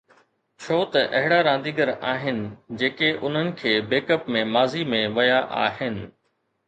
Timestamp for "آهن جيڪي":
2.13-3.09